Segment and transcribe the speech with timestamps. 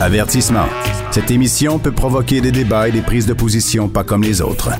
[0.00, 0.66] Avertissement.
[1.10, 4.70] Cette émission peut provoquer des débats et des prises de position pas comme les autres.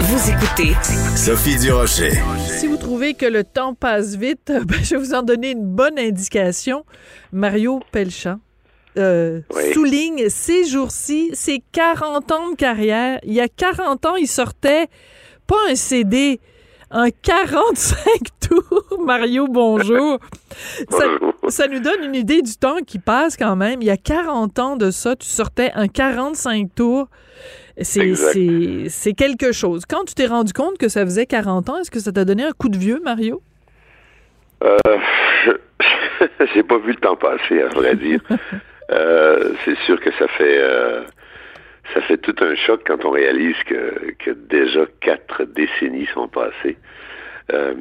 [0.00, 0.74] Vous écoutez
[1.16, 2.12] Sophie Durocher.
[2.46, 5.64] Si vous trouvez que le temps passe vite, ben, je vais vous en donner une
[5.64, 6.84] bonne indication.
[7.32, 8.38] Mario Pelchat
[8.98, 9.72] euh, Oui.
[9.72, 13.18] souligne ces jours-ci ses 40 ans de carrière.
[13.24, 14.86] Il y a 40 ans, il sortait
[15.46, 16.40] pas un CD,
[16.90, 17.98] un 45
[18.40, 18.98] tours.
[19.04, 20.18] Mario, bonjour.
[20.90, 21.33] Ça, Bonjour.
[21.48, 23.82] Ça nous donne une idée du temps qui passe quand même.
[23.82, 27.08] Il y a 40 ans de ça, tu sortais un 45 tours.
[27.80, 28.12] C'est,
[29.16, 29.82] quelque chose.
[29.88, 32.44] Quand tu t'es rendu compte que ça faisait 40 ans, est-ce que ça t'a donné
[32.44, 33.42] un coup de vieux, Mario?
[34.62, 34.76] Euh,
[35.44, 35.86] je-
[36.54, 38.20] j'ai pas vu le temps passer, à vrai dire.
[38.90, 41.04] Euh, c'est sûr que ça fait euh,
[41.94, 46.76] ça fait tout un choc quand on réalise que, que déjà quatre décennies sont passées.
[47.50, 47.72] Euh,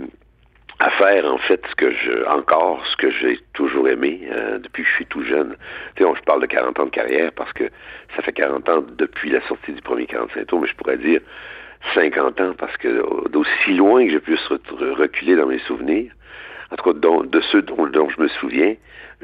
[0.84, 4.84] à faire en fait ce que je encore ce que j'ai toujours aimé euh, depuis
[4.84, 5.56] que je suis tout jeune.
[5.96, 7.64] Tu sais, on, je parle de 40 ans de carrière parce que
[8.16, 11.22] ça fait 40 ans depuis la sortie du premier 45 tours, mais je pourrais dire
[11.94, 16.12] 50 ans parce que d'aussi loin que je puisse re- reculer dans mes souvenirs,
[16.72, 18.76] en tout cas de ceux dont je me souviens,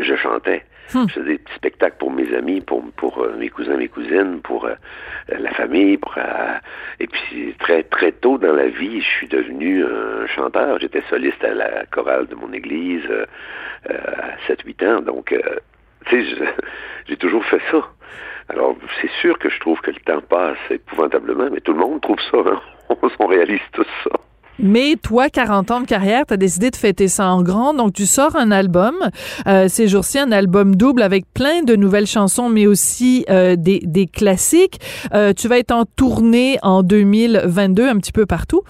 [0.03, 0.64] je chantais.
[0.94, 1.05] Hmm.
[1.08, 4.42] Je faisais des petits spectacles pour mes amis, pour, pour euh, mes cousins, mes cousines,
[4.42, 4.73] pour euh,
[5.28, 6.53] la famille, pour euh,
[7.00, 10.80] et puis très très tôt dans la vie, je suis devenu un chanteur.
[10.80, 13.03] J'étais soliste à la chorale de mon église
[13.88, 15.33] à 7-8 ans, donc
[16.08, 16.36] tu sais,
[17.08, 17.88] j'ai toujours fait ça.
[18.50, 22.02] Alors, c'est sûr que je trouve que le temps passe épouvantablement, mais tout le monde
[22.02, 22.38] trouve ça.
[22.38, 22.61] hein.
[23.20, 24.09] On réalise tout ça.
[24.61, 27.73] Mais toi, 40 ans de carrière, tu as décidé de fêter ça en grand.
[27.73, 28.93] Donc, tu sors un album.
[29.47, 33.80] Euh, ces jours-ci, un album double avec plein de nouvelles chansons, mais aussi euh, des,
[33.85, 34.80] des classiques.
[35.13, 38.61] Euh, tu vas être en tournée en 2022, un petit peu partout.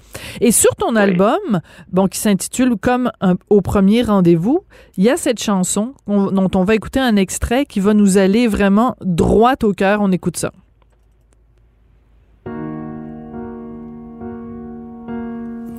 [0.41, 1.59] Et sur ton album,
[1.91, 4.59] bon, qui s'intitule Comme un- au premier rendez-vous,
[4.97, 8.17] il y a cette chanson on- dont on va écouter un extrait qui va nous
[8.19, 10.01] aller vraiment droit au cœur.
[10.01, 10.51] On écoute ça.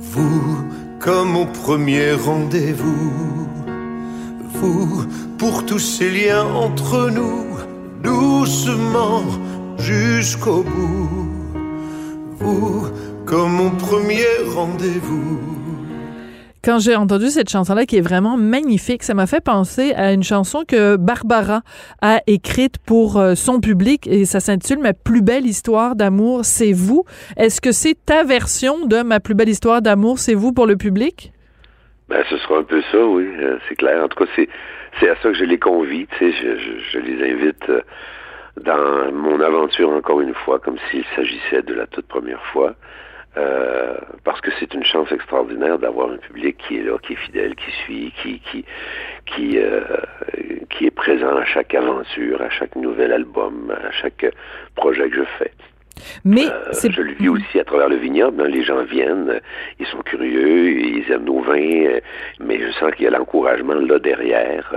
[0.01, 0.57] Vous,
[0.99, 3.47] comme au premier rendez-vous,
[4.55, 5.05] vous,
[5.37, 7.45] pour tous ces liens entre nous,
[8.03, 9.23] doucement
[9.77, 11.29] jusqu'au bout.
[12.39, 12.87] Vous,
[13.25, 14.25] comme au premier
[14.55, 15.60] rendez-vous.
[16.63, 20.21] Quand j'ai entendu cette chanson-là, qui est vraiment magnifique, ça m'a fait penser à une
[20.21, 21.61] chanson que Barbara
[22.03, 26.71] a écrite pour euh, son public et ça s'intitule Ma plus belle histoire d'amour, c'est
[26.71, 27.03] vous.
[27.35, 30.75] Est-ce que c'est ta version de Ma plus belle histoire d'amour, c'est vous pour le
[30.75, 31.33] public?
[32.09, 34.03] Ben, ce sera un peu ça, oui, euh, c'est clair.
[34.03, 37.81] En tout cas, c'est à ça que je les convie, tu je les invite euh,
[38.61, 42.75] dans mon aventure encore une fois, comme s'il s'agissait de la toute première fois,
[43.37, 47.15] euh, parce que c'est une chance extraordinaire d'avoir un public qui est là, qui est
[47.27, 48.65] fidèle, qui suit, qui qui
[49.25, 49.81] qui euh,
[50.69, 54.25] qui est présent à chaque aventure, à chaque nouvel album, à chaque
[54.75, 55.51] projet que je fais.
[56.25, 58.41] Mais Euh, je le vis aussi à travers le vignoble.
[58.41, 58.47] hein.
[58.47, 59.39] Les gens viennent,
[59.79, 61.99] ils sont curieux, ils aiment nos vins, euh,
[62.39, 64.73] mais je sens qu'il y a l'encouragement là derrière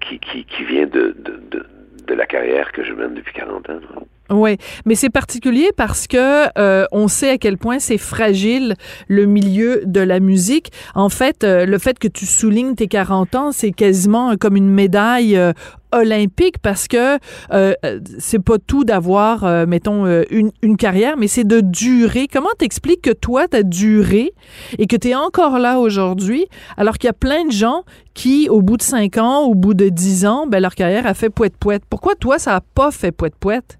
[0.00, 1.66] qui, qui, qui vient de, de, de,
[2.06, 3.80] de la carrière que je mène depuis 40 ans.
[3.94, 4.02] là.
[4.32, 4.56] Oui,
[4.86, 8.76] mais c'est particulier parce que euh, on sait à quel point c'est fragile
[9.08, 10.72] le milieu de la musique.
[10.94, 14.70] En fait, euh, le fait que tu soulignes tes 40 ans, c'est quasiment comme une
[14.70, 15.52] médaille euh,
[15.92, 17.18] olympique parce que
[17.52, 17.74] euh,
[18.18, 22.26] c'est pas tout d'avoir, euh, mettons, euh, une, une carrière, mais c'est de durer.
[22.32, 24.32] Comment t'expliques que toi, t'as duré
[24.78, 27.84] et que t'es encore là aujourd'hui, alors qu'il y a plein de gens
[28.14, 31.14] qui, au bout de 5 ans, au bout de 10 ans, ben, leur carrière a
[31.14, 31.82] fait poète-poète?
[31.88, 33.78] Pourquoi toi, ça a pas fait poète-poète?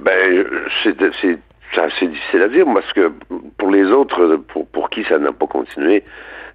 [0.00, 0.44] Ben,
[0.82, 0.96] c'est
[1.98, 3.12] c'est difficile à dire parce que
[3.58, 6.02] pour les autres, pour, pour qui ça n'a pas continué,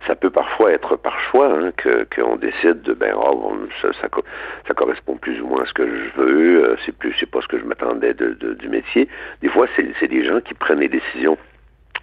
[0.07, 4.09] ça peut parfois être par choix hein, que qu'on décide de ben oh, ça, ça,
[4.09, 4.23] co-
[4.67, 7.41] ça correspond plus ou moins à ce que je veux, euh, c'est plus c'est pas
[7.41, 9.07] ce que je m'attendais du métier.
[9.41, 11.37] Des fois, c'est des gens qui prennent les décisions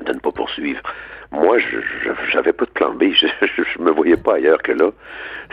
[0.04, 0.80] de ne pas poursuivre.
[1.32, 1.78] Moi, je
[2.30, 3.04] j'avais pas de plan B.
[3.12, 4.90] Je, je, je me voyais pas ailleurs que là.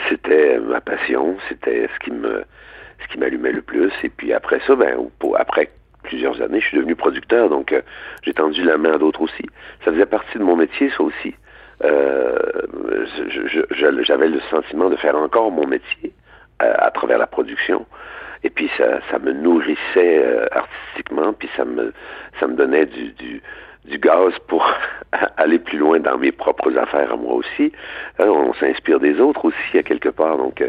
[0.08, 2.44] C'était ma passion, c'était ce qui me
[3.02, 3.92] ce qui m'allumait le plus.
[4.04, 5.70] Et puis après ça, ben ou pour- après
[6.04, 7.82] plusieurs années, je suis devenu producteur, donc euh,
[8.24, 9.46] j'ai tendu la main à d'autres aussi.
[9.86, 11.36] Ça faisait partie de mon métier, ça aussi.
[11.84, 12.38] Euh,
[14.04, 16.14] J'avais le sentiment de faire encore mon métier
[16.62, 17.86] euh, à travers la production.
[18.44, 19.78] Et puis ça, ça me nourrissait
[20.24, 21.94] euh, artistiquement, puis ça me,
[22.40, 23.42] ça me donnait du, du,
[23.86, 24.66] du gaz pour
[25.38, 27.72] aller plus loin dans mes propres affaires à moi aussi.
[28.20, 30.38] Hein, on s'inspire des autres aussi à quelque part.
[30.38, 30.64] Donc,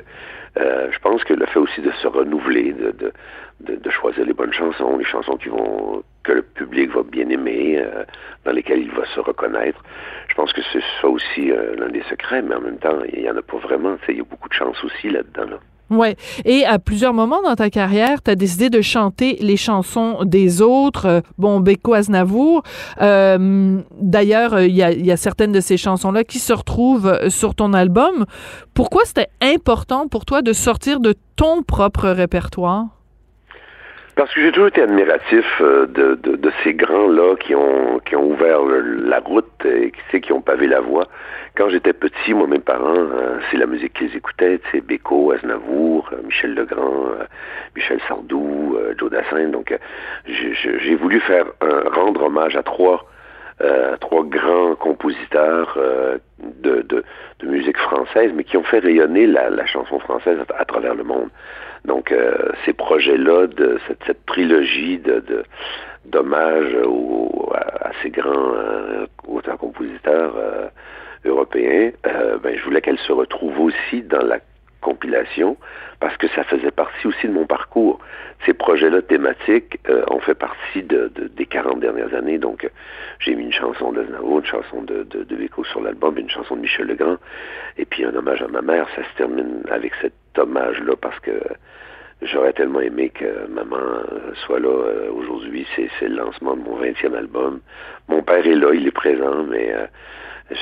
[0.58, 3.12] euh, je pense que le fait aussi de se renouveler, de, de,
[3.60, 7.28] de, de choisir les bonnes chansons, les chansons qui vont que le public va bien
[7.28, 8.04] aimer, euh,
[8.44, 9.82] dans lesquelles il va se reconnaître.
[10.28, 13.20] Je pense que c'est ça aussi euh, l'un des secrets, mais en même temps, il
[13.20, 13.96] y en a pas vraiment.
[14.08, 15.50] Il y a beaucoup de chance aussi là-dedans.
[15.50, 15.58] Là.
[15.90, 16.16] Ouais.
[16.44, 20.62] Et à plusieurs moments dans ta carrière, tu as décidé de chanter les chansons des
[20.62, 21.06] autres.
[21.06, 22.62] Euh, bon, Beko Aznavour.
[23.00, 27.54] Euh, D'ailleurs, il y a, y a, certaines de ces chansons-là qui se retrouvent sur
[27.54, 28.24] ton album.
[28.74, 32.99] Pourquoi c'était important pour toi de sortir de ton propre répertoire?
[34.16, 38.16] Parce que j'ai toujours été admiratif euh, de, de, de ces grands-là qui ont, qui
[38.16, 41.04] ont ouvert la route et qui, qui ont pavé la voie.
[41.56, 46.08] Quand j'étais petit, moi, mes parents, euh, c'est la musique qu'ils écoutaient, c'est Beko, Aznavour,
[46.12, 47.24] euh, Michel Legrand, euh,
[47.76, 49.48] Michel Sardou, euh, Joe Dassin.
[49.48, 49.76] Donc,
[50.26, 51.46] j'ai voulu faire
[51.94, 53.06] rendre hommage à trois,
[54.00, 55.76] trois grands compositeurs
[56.62, 57.04] de, de,
[57.40, 61.04] de, musique française, mais qui ont fait rayonner la, la chanson française à travers le
[61.04, 61.28] monde.
[61.84, 62.34] Donc, euh,
[62.64, 65.44] ces projets-là, de cette, cette trilogie de, de
[66.06, 66.74] d'hommage
[67.52, 70.68] à, à, ces grands euh, auteurs-compositeurs euh,
[71.24, 71.90] européens,
[72.42, 74.38] ben, je voulais qu'elle se retrouve aussi dans la
[74.80, 75.56] compilation
[76.00, 78.00] parce que ça faisait partie aussi de mon parcours.
[78.46, 82.38] Ces projets-là thématiques euh, ont fait partie de, de, des 40 dernières années.
[82.38, 82.68] Donc,
[83.18, 86.56] j'ai mis une chanson d'Aznavour, une chanson de, de, de Vico sur l'album, une chanson
[86.56, 87.16] de Michel Legrand,
[87.76, 88.86] et puis un hommage à ma mère.
[88.96, 91.32] Ça se termine avec cet hommage-là parce que
[92.22, 93.78] j'aurais tellement aimé que maman
[94.46, 95.66] soit là euh, aujourd'hui.
[95.76, 97.60] C'est, le lancement de mon 20e album.
[98.08, 99.86] Mon père est là, il est présent, mais euh,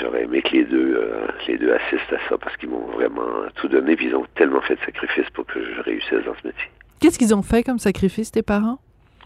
[0.01, 3.47] j'aurais aimé que les deux, euh, les deux assistent à ça parce qu'ils m'ont vraiment
[3.57, 6.47] tout donné, puis ils ont tellement fait de sacrifices pour que je réussisse dans ce
[6.47, 6.71] métier.
[7.01, 8.79] Qu'est-ce qu'ils ont fait comme sacrifice, tes parents?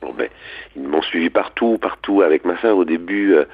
[0.03, 0.29] Bon, ben,
[0.75, 2.23] ils m'ont suivi partout, partout.
[2.23, 3.45] Avec ma soeur, au début, euh,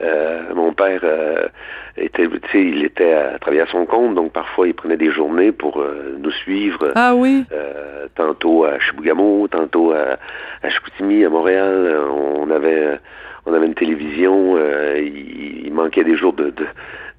[0.00, 1.48] euh, mon père euh,
[1.96, 5.10] était, tu sais, il était à, travailler à son compte, donc parfois il prenait des
[5.10, 6.92] journées pour euh, nous suivre.
[6.94, 7.44] Ah oui.
[7.52, 10.16] Euh, tantôt à Chibougamau, tantôt à,
[10.62, 11.98] à Chicoutimi, à Montréal.
[12.08, 13.00] On avait,
[13.44, 14.56] on avait une télévision.
[14.96, 16.66] Il, il, manquait des jours de, de,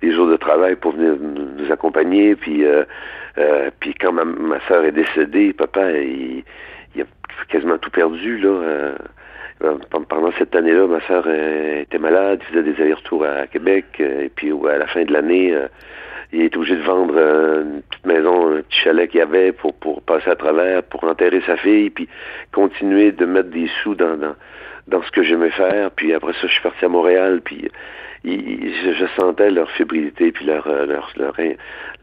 [0.01, 2.35] des jours de travail pour venir nous accompagner.
[2.35, 2.63] Puis,
[3.79, 6.43] puis quand ma, ma soeur est décédée, papa, il
[7.49, 8.49] quasiment tout perdu là.
[8.49, 8.95] Euh,
[10.09, 14.29] pendant cette année-là, ma sœur euh, était malade, faisait des allers-retours à Québec, euh, et
[14.29, 15.67] puis à la fin de l'année, euh,
[16.33, 19.73] il était obligé de vendre euh, une petite maison, un petit chalet qu'il avait pour
[19.75, 22.07] pour passer à travers, pour enterrer sa fille, puis
[22.51, 24.35] continuer de mettre des sous dans dans,
[24.87, 25.91] dans ce que j'aimais faire.
[25.91, 27.69] Puis après ça, je suis parti à Montréal, puis
[28.23, 31.35] ils, je, je, sentais leur fébrilité puis leur leur leur,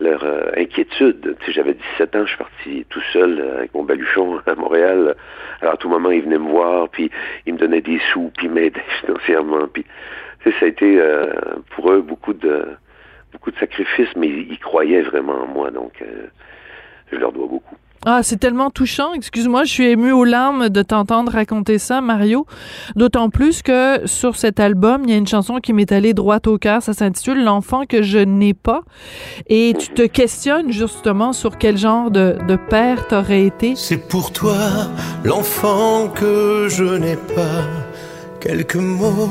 [0.01, 1.37] leur euh, inquiétude.
[1.41, 4.55] Tu sais, j'avais 17 ans, je suis parti tout seul euh, avec mon baluchon à
[4.55, 5.15] Montréal.
[5.61, 7.11] Alors à tout moment, ils venaient me voir, puis
[7.47, 9.67] ils me donnaient des sous, puis ils m'aidaient financièrement.
[9.73, 9.85] Puis
[10.43, 11.33] tu sais, ça a été euh,
[11.71, 12.65] pour eux beaucoup de
[13.35, 16.29] beaucoup de sacrifices, mais ils, ils croyaient vraiment en moi, donc euh,
[17.13, 17.77] je leur dois beaucoup.
[18.07, 19.15] Ah, c'est tellement touchant.
[19.15, 22.47] Excuse-moi, je suis émue aux larmes de t'entendre raconter ça, Mario.
[22.97, 26.39] D'autant plus que sur cet album, il y a une chanson qui m'est allée droit
[26.47, 26.83] au cœur.
[26.83, 28.83] Ça s'intitule L'enfant que je n'ai pas.
[29.47, 33.75] Et tu te questionnes justement sur quel genre de, de père t'aurais été.
[33.75, 34.59] C'est pour toi,
[35.25, 37.65] l'enfant que je n'ai pas.
[38.39, 39.31] Quelques mots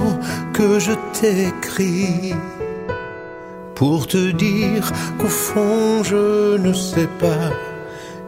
[0.52, 2.34] que je t'écris.
[3.76, 7.52] Pour te dire qu'au fond, je ne sais pas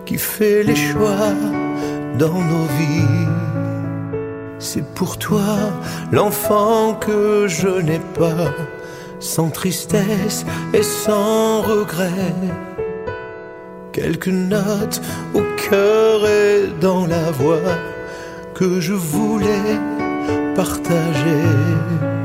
[0.06, 1.34] qui fait les choix
[2.18, 3.28] dans nos vies.
[4.60, 5.58] C'est pour toi
[6.12, 8.52] l'enfant que je n'ai pas,
[9.20, 12.34] sans tristesse et sans regret.
[13.92, 15.02] Quelques notes
[15.34, 17.76] au cœur et dans la voix
[18.54, 19.80] que je voulais
[20.56, 22.25] partager.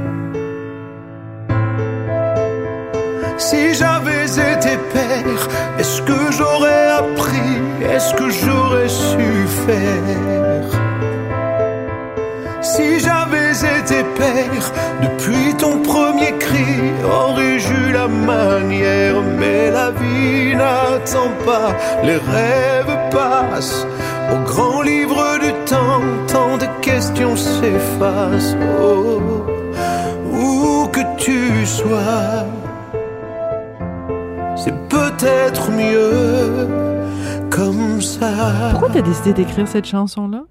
[3.41, 7.57] Si j'avais été père, est-ce que j'aurais appris
[7.91, 10.69] Est-ce que j'aurais su faire?
[12.61, 14.67] Si j'avais été père,
[15.01, 22.99] depuis ton premier cri, aurais-je eu la manière Mais la vie n'attend pas, les rêves
[23.11, 23.87] passent.
[24.35, 28.55] Au grand livre du temps, tant de questions s'effacent.
[28.83, 29.23] Oh,
[30.31, 32.45] où que tu sois
[34.63, 36.67] c'est peut-être mieux
[37.51, 38.29] comme ça.
[38.71, 40.43] Pourquoi t'as décidé d'écrire cette chanson-là?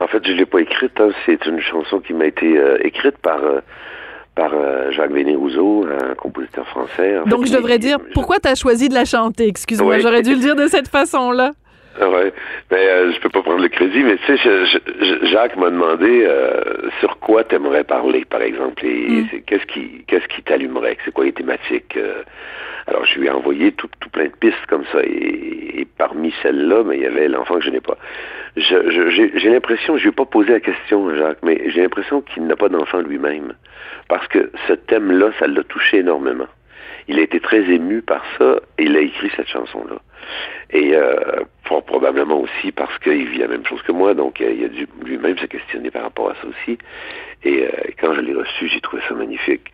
[0.00, 0.92] En fait, je l'ai pas écrite.
[1.00, 1.10] Hein.
[1.26, 3.60] C'est une chanson qui m'a été euh, écrite par euh,
[4.34, 7.18] par euh, Jacques Vénérouzeau, un compositeur français.
[7.18, 9.46] En Donc, fait, je devrais dire, pourquoi t'as choisi de la chanter?
[9.48, 10.00] Excuse-moi, Oui.
[10.00, 11.52] j'aurais dû le dire de cette façon-là.
[12.00, 12.32] Ouais,
[12.70, 15.70] mais euh, je peux pas prendre le crédit, mais tu sais, je- je- Jacques m'a
[15.70, 19.26] demandé euh, sur quoi t'aimerais parler, par exemple, et Mm.
[19.30, 21.96] c'est- qu'est-ce qui qu'est-ce qui t'allumerait, c'est quoi les thématiques.
[21.96, 22.22] euh?
[22.86, 26.32] alors je lui ai envoyé tout, tout plein de pistes comme ça, et, et parmi
[26.42, 27.96] celles-là, mais il y avait l'enfant que je n'ai pas.
[28.56, 32.20] Je- je- J'ai l'impression, je lui ai pas posé la question, Jacques, mais j'ai l'impression
[32.22, 33.52] qu'il n'a pas d'enfant lui-même,
[34.08, 36.48] parce que ce thème-là, ça l'a touché énormément.
[37.06, 39.96] Il a été très ému par ça et il a écrit cette chanson-là.
[40.70, 41.14] Et euh,
[41.86, 45.38] probablement aussi parce qu'il vit la même chose que moi, donc il a dû lui-même
[45.38, 46.78] se questionner par rapport à ça aussi.
[47.44, 47.66] Et
[48.00, 49.70] quand je l'ai reçu, j'ai trouvé ça magnifique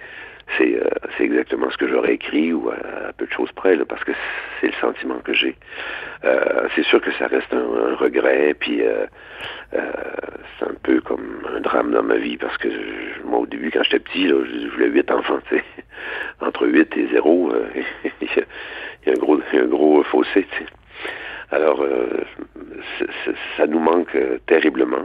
[0.57, 0.88] c'est euh,
[1.19, 4.12] exactement ce que j'aurais écrit ou à, peu de choses près, là, parce que
[4.61, 5.57] c'est le sentiment que j'ai.
[6.25, 9.07] Euh, c'est sûr que ça reste un, regret, puis euh,
[9.75, 9.93] euh,
[10.59, 12.69] c'est un peu comme un drame dans ma vie, parce que
[13.25, 15.62] moi, au début, quand j'étais petit, je voulais huit enfants, tu.
[16.41, 17.53] Entre huit et zéro,
[18.21, 20.47] il y, a un gros, un gros fossé.
[21.50, 21.85] Alors,
[23.57, 25.05] ça nous manque terriblement.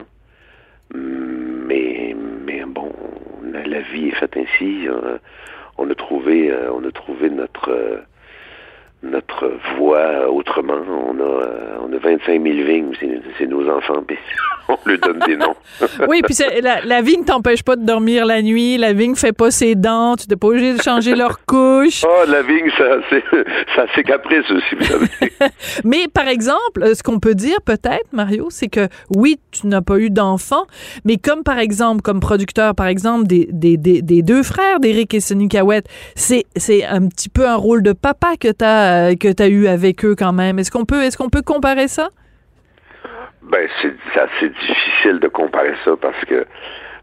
[0.94, 2.92] Mais, mais bon,
[3.44, 4.88] la, vie est faite ainsi.
[4.88, 5.18] Euh,
[5.78, 7.98] on a trouvé, euh, on a trouvé notre euh,
[9.04, 10.76] notre voix autrement.
[10.88, 12.92] On a, on a 25 000 vignes,
[13.38, 14.18] c'est nos enfants, puis
[14.70, 15.56] on leur donne des noms.
[16.08, 19.50] oui, puis la, la vigne t'empêche pas de dormir la nuit, la vigne fait pas
[19.50, 22.04] ses dents, tu n'es pas obligé de changer leur couche.
[22.06, 23.00] Oh, la vigne, ça,
[23.76, 25.32] ça c'est caprice aussi, vous savez.
[25.84, 29.98] mais par exemple, ce qu'on peut dire peut-être, Mario, c'est que oui, tu n'as pas
[29.98, 30.66] eu d'enfants,
[31.06, 35.16] mais comme par exemple, comme producteur, par exemple, des, des, des, des deux frères d'Éric
[35.16, 36.46] et Sonny Cahouette, c'est
[36.86, 39.68] un petit peu un rôle de papa que tu as euh, que tu as eu
[39.68, 40.60] avec eux quand même?
[40.60, 42.10] Est-ce qu'on peut, est-ce peut comparer ça?
[43.42, 46.46] Ben, c'est assez difficile de comparer ça parce que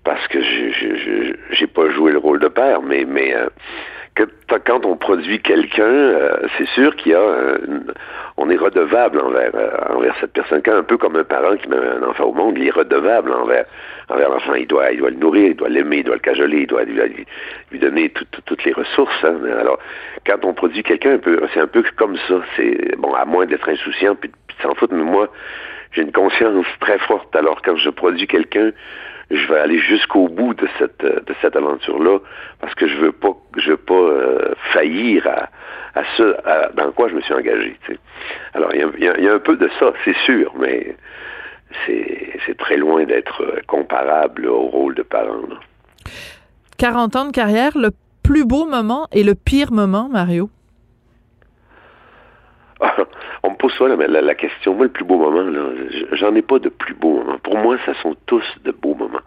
[0.05, 3.49] parce que j'ai pas joué le rôle de père, mais mais euh,
[4.65, 7.21] quand on produit quelqu'un, euh, c'est sûr qu'il y a
[8.39, 9.53] on est redevable envers
[9.91, 10.63] envers cette personne.
[10.65, 13.33] Quand un peu comme un parent qui met un enfant au monde, il est redevable
[13.33, 13.65] envers
[14.09, 14.55] envers l'enfant.
[14.55, 16.85] Il doit il doit le nourrir, il doit l'aimer, il doit le cajoler, il doit
[16.85, 17.27] lui,
[17.73, 18.13] lui donner
[18.47, 19.25] toutes les ressources.
[19.25, 19.37] Hein.
[19.61, 19.79] Alors
[20.25, 21.19] quand on produit quelqu'un,
[21.53, 22.41] c'est un peu comme ça.
[22.57, 25.29] C'est bon, à moins d'être insouciant puis, de s'en foutre, mais moi,
[25.93, 27.35] j'ai une conscience très forte.
[27.35, 28.71] Alors quand je produis quelqu'un,
[29.31, 32.19] je vais aller jusqu'au bout de cette de cette aventure-là
[32.61, 35.49] parce que je veux pas je veux pas euh, faillir à,
[35.99, 37.77] à ce dans quoi je me suis engagé.
[38.55, 40.97] Alors il y a, y a, un peu de ça, c'est sûr, mais
[41.87, 45.43] c'est très loin d'être comparable au rôle de parent.
[46.79, 47.91] 40 ans de carrière, le
[48.23, 50.51] plus beau moment et le pire moment, Mario?
[53.43, 54.75] On me pose ça, la, la, question.
[54.75, 55.45] Moi, le plus beau moment,
[56.13, 57.39] j'en ai pas de plus beau moment.
[57.43, 59.18] Pour moi, ça sont tous de beaux moments.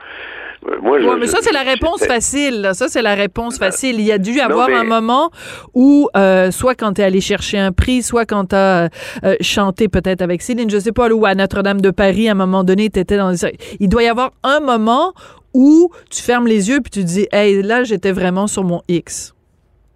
[0.64, 2.70] Euh, mais ça, c'est la réponse facile.
[2.74, 4.00] Ça, c'est la réponse facile.
[4.00, 5.32] Il y a dû y avoir un moment
[5.74, 8.90] où, euh, soit quand tu es allé chercher un prix, soit quand tu as
[9.24, 12.36] euh, chanté peut-être avec Céline, je sais pas, ou à Notre-Dame de Paris, à un
[12.36, 13.34] moment donné, tu étais dans...
[13.80, 15.14] Il doit y avoir un moment
[15.54, 19.34] où tu fermes les yeux puis tu dis, hey, là, j'étais vraiment sur mon X.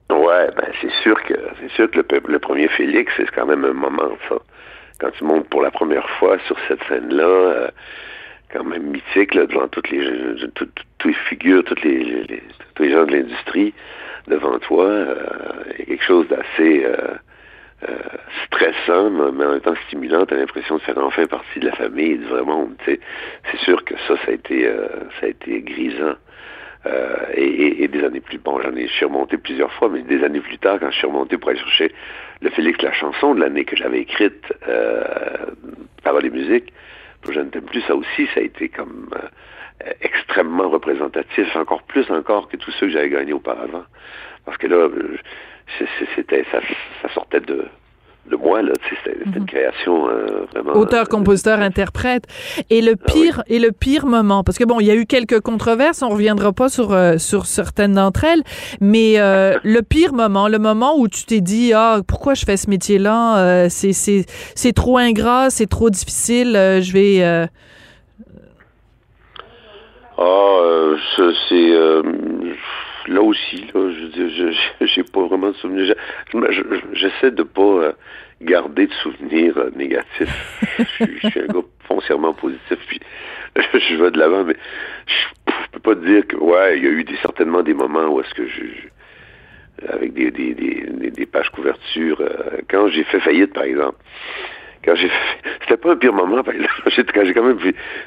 [0.10, 3.74] Ouais, ben c'est sûr que c'est sûr que le, premier Félix, c'est quand même un
[3.74, 4.36] moment, ça.
[5.00, 7.68] Quand tu montes pour la première fois sur cette scène-là, euh,
[8.56, 10.02] quand même mythique, là, devant toutes les,
[10.56, 12.42] toutes, les figures, toutes les,
[12.76, 13.74] tous les gens de l'industrie
[14.28, 15.16] devant toi, euh,
[15.86, 17.14] quelque chose d'assez euh,
[17.88, 17.98] euh,
[18.46, 20.26] stressant, mais en même temps stimulant.
[20.26, 22.76] T'as l'impression de faire enfin partie de la famille et du.
[22.86, 23.00] C'est
[23.60, 24.88] sûr que ça, ça a été, euh,
[25.20, 26.16] ça a été grisant.
[27.36, 30.80] Et, des années plus bon, j'en ai surmonté plusieurs fois, mais des années plus tard,
[30.80, 31.92] quand je suis remonté pour aller chercher
[32.42, 35.04] le Félix la chanson de l'année que j'avais écrite, euh,
[36.04, 36.74] paroles et musique, pour
[37.30, 39.10] Je ne t'aime plus, ça aussi, ça a été comme
[40.02, 43.84] extrêmement représentatif, encore plus encore que tous ceux que j'avais gagnés auparavant.
[44.46, 44.88] Parce que là,
[46.16, 46.60] c'était ça,
[47.02, 47.66] ça sortait de
[48.30, 49.46] de moi là c'était une mhm.
[49.46, 52.24] création euh, vraiment auteur euh, compositeur interprète.
[52.70, 55.06] Et le ah pire et le pire moment parce que bon il y a eu
[55.06, 58.44] quelques controverses on reviendra pas sur euh, sur certaines d'entre elles
[58.82, 62.70] mais le pire moment le moment où tu t'es dit ah pourquoi je fais ce
[62.70, 67.48] métier là c'est c'est c'est trop ingrat c'est trop difficile je vais
[70.18, 70.62] ah
[71.48, 71.76] c'est
[73.08, 75.96] là aussi, là, je j'ai pas vraiment de souvenirs.
[76.94, 77.92] J'essaie de pas euh,
[78.42, 80.60] garder de souvenirs euh, négatifs.
[81.00, 83.00] je, suis un gars foncièrement positif, puis
[83.74, 84.56] je vais de l'avant, mais
[85.08, 88.34] je, peux pas dire que, ouais, il y a eu certainement des moments où est-ce
[88.34, 88.64] que je,
[89.88, 93.98] avec des, pages couverture, euh, quand j'ai fait faillite, par exemple,
[94.86, 95.10] quand j'ai
[95.62, 96.74] c'était pas un pire moment par exemple.
[97.14, 97.60] Quand j'ai quand même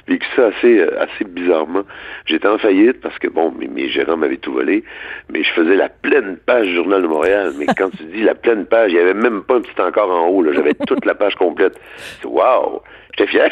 [0.07, 1.83] vécu ça assez euh, assez bizarrement.
[2.27, 4.85] J'étais en faillite parce que bon mes, mes gérants m'avaient tout volé
[5.29, 7.53] mais je faisais la pleine page du journal de Montréal.
[7.59, 10.11] Mais quand tu dis la pleine page il y avait même pas un petit encore
[10.11, 11.79] en haut j'avais toute la page complète.
[12.25, 12.81] Waouh!
[13.17, 13.51] J'étais fier.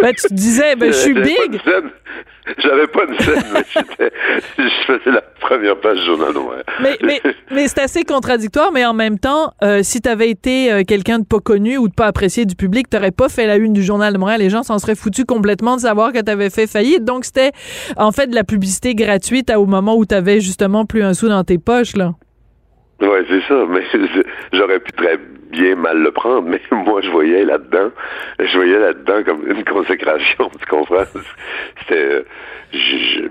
[0.00, 1.60] Ben, tu disais ben je suis big.
[2.58, 4.10] j'avais pas de scène mais
[4.58, 7.20] je faisais la première page du journal de Montréal mais mais,
[7.50, 11.18] mais c'est assez contradictoire mais en même temps euh, si tu avais été euh, quelqu'un
[11.18, 13.82] de pas connu ou de pas apprécié du public, t'aurais pas fait la une du
[13.82, 14.40] Journal de Montréal.
[14.40, 17.04] Les gens s'en seraient foutus complètement de savoir que tu avais fait faillite.
[17.04, 17.52] Donc, c'était
[17.96, 21.28] en fait de la publicité gratuite au moment où tu avais justement plus un sou
[21.28, 22.12] dans tes poches, là.
[23.00, 23.64] Ouais, c'est ça.
[23.68, 23.82] Mais
[24.52, 25.18] j'aurais pu très
[25.50, 27.90] bien mal le prendre, mais moi, je voyais là-dedans,
[28.38, 31.04] je voyais là-dedans comme une consécration, tu comprends?
[31.80, 32.24] C'était,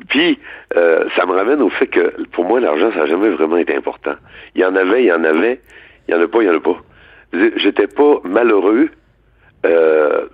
[0.09, 0.39] puis,
[0.75, 3.75] euh, ça me ramène au fait que, pour moi, l'argent, ça n'a jamais vraiment été
[3.75, 4.15] important.
[4.55, 5.61] Il y en avait, il y en avait,
[6.07, 6.77] il y en a pas, il y en a pas.
[7.57, 8.89] J'étais pas malheureux,
[9.65, 10.25] euh,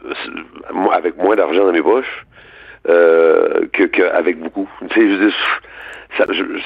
[0.91, 2.25] avec moins d'argent dans mes poches,
[2.87, 4.69] euh, que qu'avec beaucoup.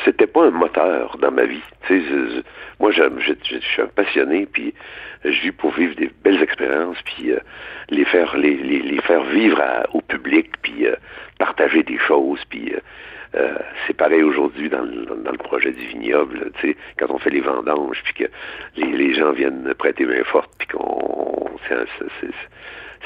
[0.05, 1.61] C'était pas un moteur dans ma vie.
[2.79, 3.03] Moi, je,
[3.43, 4.73] suis un passionné, puis
[5.25, 7.39] je vis pour vivre des belles expériences, puis euh,
[7.89, 9.61] les faire les, faire vivre
[9.93, 10.95] au public, puis euh,
[11.39, 12.73] partager des choses, puis
[13.35, 13.55] euh,
[13.85, 17.41] c'est pareil aujourd'hui dans, dans, le projet du vignoble, tu sais, quand on fait les
[17.41, 18.31] vendanges, puis que
[18.75, 21.49] les, les gens viennent prêter main forte, puis qu'on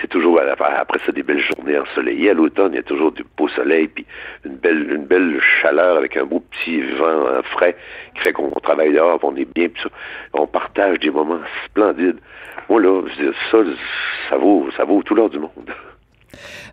[0.01, 2.31] c'est toujours après ça des belles journées ensoleillées.
[2.31, 4.05] À l'automne, il y a toujours du beau soleil, puis
[4.45, 7.75] une belle, une belle chaleur avec un beau petit vent frais
[8.15, 9.83] qui fait qu'on travaille dehors, on est bien, puis
[10.33, 12.19] on partage des moments splendides.
[12.69, 13.01] Moi là,
[13.51, 13.59] ça,
[14.29, 15.73] ça vaut, ça vaut tout l'or du monde.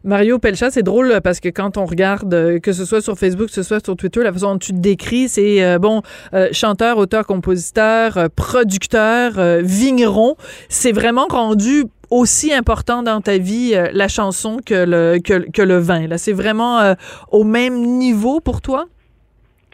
[0.04, 3.48] Mario Pelchat, c'est drôle parce que quand on regarde, euh, que ce soit sur Facebook,
[3.48, 6.02] que ce soit sur Twitter, la façon dont tu te décris, c'est euh, bon,
[6.34, 10.36] euh, chanteur, auteur, compositeur, producteur, vigneron.
[10.68, 16.06] C'est vraiment rendu aussi important dans ta vie la chanson que le que, le vin.
[16.08, 16.94] Là, c'est vraiment
[17.30, 18.86] au même niveau pour toi?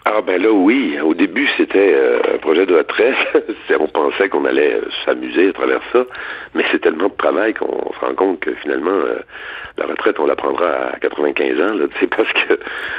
[0.08, 1.96] Ah ben là oui, au début c'était
[2.32, 3.16] un projet de retraite.
[3.80, 6.04] on pensait qu'on allait s'amuser à travers ça,
[6.54, 9.02] mais c'est tellement de travail qu'on se rend compte que finalement
[9.76, 11.86] la retraite, on la prendra à 95 ans, là,
[12.16, 12.58] parce que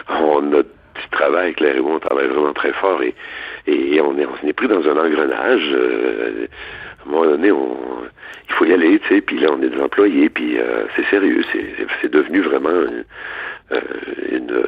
[0.10, 3.16] on a du travail, Claire et moi, on travaille vraiment très fort et,
[3.68, 5.70] et on est, on est pris dans un engrenage.
[5.72, 6.48] Euh,
[7.00, 7.78] à un moment donné, on,
[8.50, 11.06] il faut y aller, tu sais, puis là, on est des employés, puis euh, c'est
[11.06, 11.42] sérieux,
[12.02, 13.06] c'est devenu vraiment une,
[13.72, 13.80] euh,
[14.32, 14.64] une,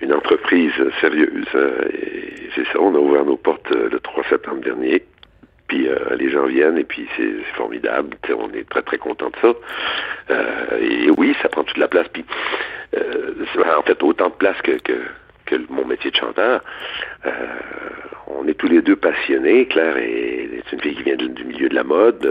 [0.00, 1.46] une entreprise sérieuse.
[1.92, 5.04] Et c'est ça, on a ouvert nos portes le 3 septembre dernier.
[5.68, 8.16] Puis euh, les gens viennent et puis c'est formidable.
[8.36, 9.52] on est très très content de ça.
[10.30, 12.06] Euh, et oui, ça prend toute la place.
[12.12, 12.24] Puis
[12.96, 13.32] euh,
[13.76, 15.00] en fait autant de place que, que,
[15.46, 16.62] que mon métier de chanteur.
[18.26, 19.66] on est tous les deux passionnés.
[19.66, 22.28] Claire est, une fille qui vient du milieu de la mode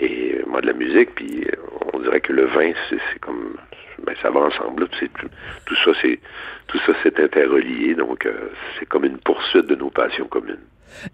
[0.00, 1.14] et moi de la musique.
[1.14, 1.46] Puis
[1.92, 3.56] on dirait que le vin, c'est comme
[4.04, 4.88] ben, ça va ensemble.
[4.88, 6.18] Tout, ça, c'est
[6.66, 7.94] tout ça, c'est interrelié.
[7.94, 8.28] Donc
[8.78, 10.58] c'est comme une poursuite de nos passions communes.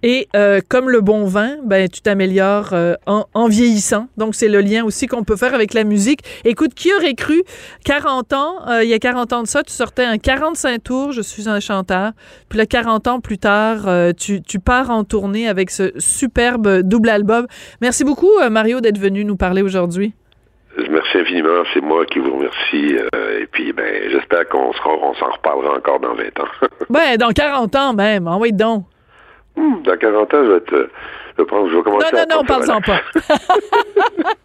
[0.02, 4.08] Et euh, comme le bon vin, ben tu t'améliores euh, en, vieillissant.
[4.16, 6.20] Donc c'est le lien aussi qu'on peut faire avec la musique.
[6.44, 7.42] Écoute, qui aurait cru
[7.84, 11.12] 40 ans, euh, il y a 40 ans de ça, tu sortais un 45 tours,
[11.12, 12.12] je suis un chanteur.
[12.48, 17.46] Puis là 40 ans plus tard, tu, pars en tournée avec ce superbe double album.
[17.80, 20.14] Merci beaucoup Mario d'être venu nous parler aujourd'hui.
[20.90, 22.96] Merci infiniment, c'est moi qui vous remercie.
[23.40, 26.48] et puis, ben, j'espère qu'on on s'en reparlera encore dans 20 ans.
[26.90, 28.84] ben, dans 40 ans même, envoyez donc.
[29.56, 30.88] Hmm, dans 40 ans, je vais te
[31.38, 33.00] je vais commencer non, non, non, parle-en pas.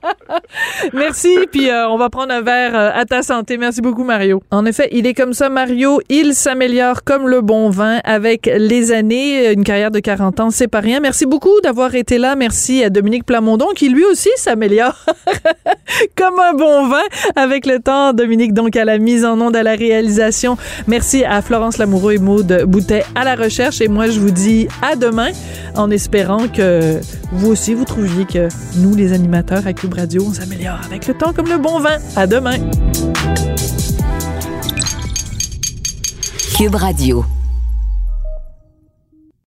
[0.94, 3.58] Merci, puis euh, on va prendre un verre euh, à ta santé.
[3.58, 4.42] Merci beaucoup, Mario.
[4.52, 6.02] En effet, il est comme ça, Mario.
[6.10, 9.52] Il s'améliore comme le bon vin avec les années.
[9.52, 11.00] Une carrière de 40 ans, c'est pas rien.
[11.00, 12.36] Merci beaucoup d'avoir été là.
[12.36, 15.06] Merci à Dominique Plamondon, qui lui aussi s'améliore
[16.18, 17.04] comme un bon vin
[17.36, 18.14] avec le temps.
[18.14, 20.58] Dominique, donc, à la mise en onde, à la réalisation.
[20.88, 23.82] Merci à Florence Lamoureux et Maude Boutet à la recherche.
[23.82, 25.32] Et moi, je vous dis à demain
[25.76, 26.83] en espérant que
[27.32, 31.14] vous aussi, vous trouviez que nous, les animateurs à Cube Radio, on s'améliore avec le
[31.14, 31.98] temps comme le bon vin.
[32.16, 32.58] À demain.
[36.56, 37.26] Cube Radio.